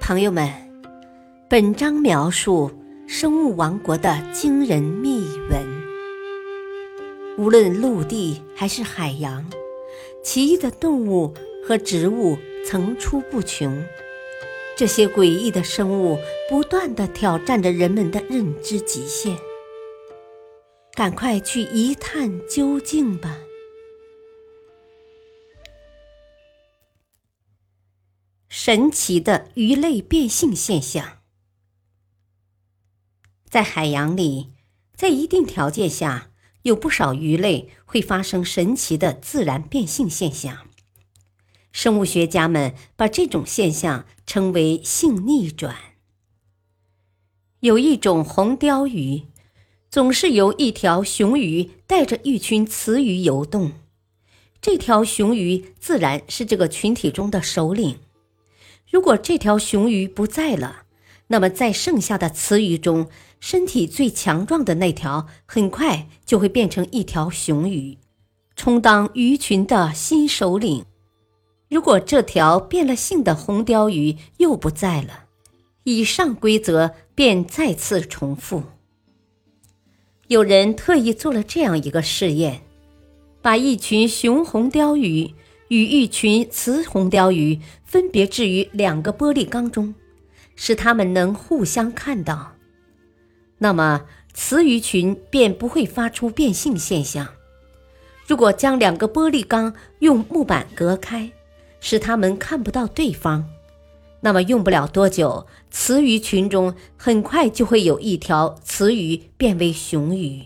[0.00, 0.50] 朋友们，
[1.48, 2.70] 本章描述
[3.06, 5.64] 生物王国的惊人秘闻。
[7.38, 9.44] 无论陆地还是海洋，
[10.22, 11.32] 奇异的动物
[11.66, 12.36] 和植物
[12.66, 13.82] 层出不穷。
[14.76, 16.18] 这些诡异的生物
[16.48, 19.36] 不断的挑战着人们的认知极限。
[20.94, 23.38] 赶快去一探究竟吧！
[28.64, 31.18] 神奇的鱼类变性现象，
[33.50, 34.52] 在海洋里，
[34.94, 36.30] 在一定条件下，
[36.62, 40.68] 有不少鱼类会发生神奇的自然变性现象。
[41.72, 45.76] 生物学家们把这种现象称为性逆转。
[47.58, 49.24] 有一种红鲷鱼，
[49.90, 53.72] 总是由一条雄鱼带着一群雌鱼游动，
[54.60, 57.98] 这条雄鱼自然是这个群体中的首领。
[58.92, 60.82] 如果这条雄鱼不在了，
[61.28, 63.08] 那么在剩下的雌鱼中，
[63.40, 67.96] 身体最强壮的那条很快就会变成一条雄鱼，
[68.54, 70.84] 充当鱼群的新首领。
[71.70, 75.24] 如果这条变了性的红鲷鱼又不在了，
[75.84, 78.62] 以上规则便再次重复。
[80.28, 82.60] 有人特意做了这样一个试验，
[83.40, 85.34] 把一群雄红鲷鱼。
[85.72, 89.94] 与一群雌红鲷鱼分别置于两个玻璃缸中，
[90.54, 92.52] 使它们能互相看到，
[93.56, 97.26] 那么雌鱼群便不会发出变性现象。
[98.26, 101.32] 如果将两个玻璃缸用木板隔开，
[101.80, 103.48] 使它们看不到对方，
[104.20, 110.42] 那么用不了多久，雌鱼群中很快就会有一条雌鱼变为雄鱼。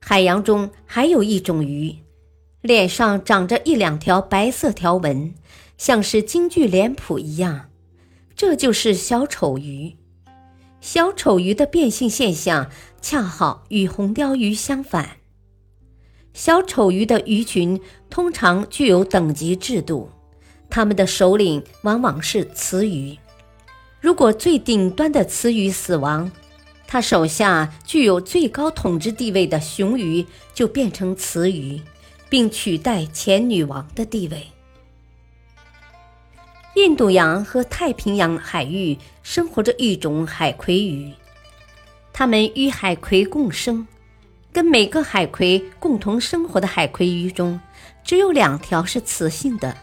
[0.00, 1.94] 海洋中还有一种鱼。
[2.62, 5.34] 脸上长着一两条白色条纹，
[5.76, 7.70] 像是京剧脸谱一样，
[8.36, 9.96] 这就是小丑鱼。
[10.80, 15.16] 小丑鱼的变性现象恰好与红鲷鱼相反。
[16.32, 20.08] 小丑鱼的鱼群通常具有等级制度，
[20.70, 23.18] 它们的首领往往是雌鱼。
[24.00, 26.30] 如果最顶端的雌鱼死亡，
[26.86, 30.24] 它手下具有最高统治地位的雄鱼
[30.54, 31.80] 就变成雌鱼。
[32.32, 34.46] 并取代前女王的地位。
[36.76, 41.12] 印度洋和太平洋海域生活着一种海葵鱼，
[42.10, 43.86] 它们与海葵共生。
[44.50, 47.60] 跟每个海葵共同生活的海葵鱼中，
[48.02, 49.76] 只有两条是雌性的，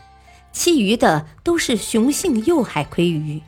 [0.51, 3.39] 其余的都是雄性幼海葵鱼。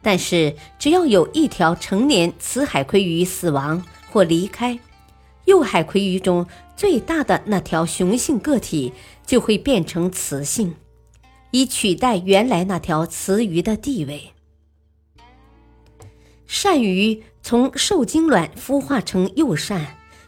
[0.00, 4.78] 但是，只要有一条成年雌海葵鱼死亡或离开。
[5.48, 8.92] 幼海葵鱼中最大的那条雄性个体
[9.24, 10.74] 就会变成雌性，
[11.52, 14.34] 以取代原来那条雌鱼的地位。
[16.46, 19.80] 鳝鱼从受精卵孵化成幼鳝，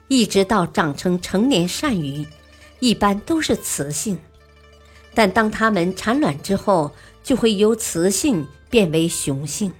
[0.08, 2.26] 一直到长成成年鳝鱼，
[2.78, 4.18] 一般都是雌性。
[5.12, 6.92] 但当它们产卵之后，
[7.22, 9.70] 就会由雌性变为雄性。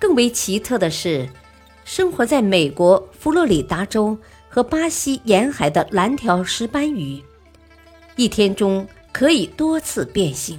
[0.00, 1.28] 更为奇特的是。
[1.84, 4.16] 生活在美国佛罗里达州
[4.48, 7.20] 和巴西沿海的蓝条石斑鱼，
[8.16, 10.58] 一天中可以多次变性。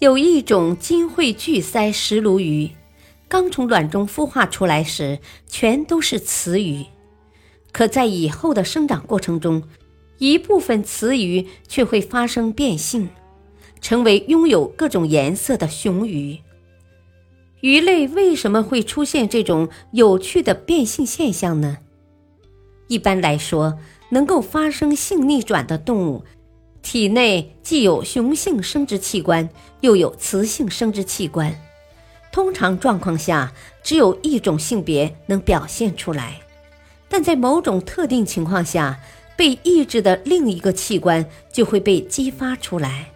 [0.00, 2.68] 有一种金喙巨鳃石鲈鱼，
[3.28, 6.84] 刚从卵中孵化出来时全都是雌鱼，
[7.72, 9.62] 可在以后的生长过程中，
[10.18, 13.08] 一部分雌鱼却会发生变性，
[13.80, 16.38] 成为拥有各种颜色的雄鱼。
[17.64, 21.78] 鱼类为什么会出现这种有趣的变性现象呢？
[22.88, 23.78] 一般来说，
[24.10, 26.26] 能够发生性逆转的动物，
[26.82, 29.48] 体内既有雄性生殖器官，
[29.80, 31.58] 又有雌性生殖器官。
[32.30, 33.50] 通常状况下，
[33.82, 36.42] 只有一种性别能表现出来，
[37.08, 39.00] 但在某种特定情况下，
[39.38, 43.08] 被抑制的另一个器官就会被激发出来，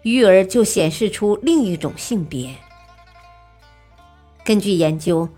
[0.00, 2.54] 鱼儿就显示出另一种性别。
[4.44, 5.28] 根据研究，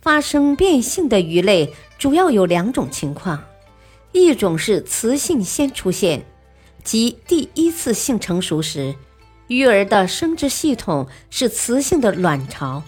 [0.00, 3.44] 发生变性的鱼类主要有两种情况：
[4.12, 6.24] 一种是雌性先出现，
[6.82, 8.94] 即第一次性成熟时，
[9.46, 12.82] 鱼儿的生殖系统是雌性的卵巢，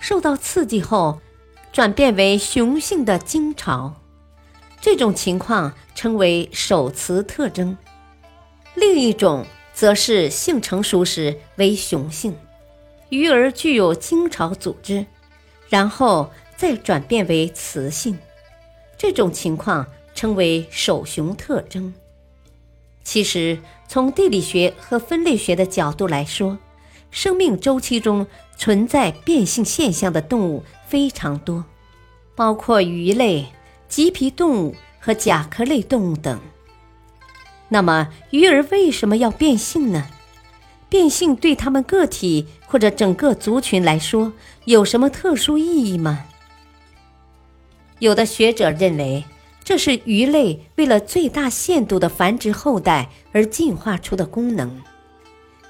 [0.00, 1.20] 受到刺激后
[1.72, 3.94] 转变为雄性的精巢，
[4.80, 7.76] 这种情况称为首雌特征；
[8.74, 12.36] 另一种则是性成熟时为雄性。
[13.10, 15.04] 鱼儿具有精巢组织，
[15.68, 18.18] 然后再转变为雌性，
[18.96, 21.92] 这种情况称为首雄特征。
[23.02, 23.58] 其实，
[23.88, 26.58] 从地理学和分类学的角度来说，
[27.10, 28.26] 生命周期中
[28.56, 31.64] 存在变性现象的动物非常多，
[32.36, 33.46] 包括鱼类、
[33.88, 36.38] 棘皮动物和甲壳类动物等。
[37.68, 40.06] 那么，鱼儿为什么要变性呢？
[40.90, 44.32] 变性对它们个体或者整个族群来说
[44.66, 46.26] 有什么特殊意义吗？
[48.00, 49.24] 有的学者认为，
[49.62, 54.68] 这是鱼类为了最大限度的繁殖后代而进化出的功能；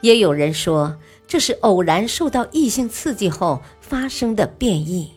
[0.00, 0.96] 也有人说，
[1.26, 5.10] 这是偶然受到异性刺激后发生的变异。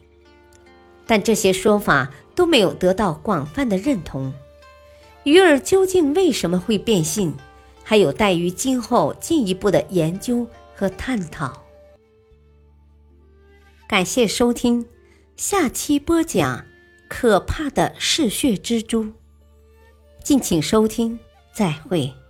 [1.06, 4.34] 但这些说法都没有得到广泛的认同。
[5.24, 7.34] 鱼儿究竟为什么会变性，
[7.84, 11.64] 还有待于今后进一步的研究和探讨。
[13.88, 14.88] 感谢收听，
[15.36, 16.66] 下期播讲
[17.10, 19.12] 可怕的嗜血蜘蛛。
[20.24, 21.20] 敬请收听，
[21.54, 22.23] 再会。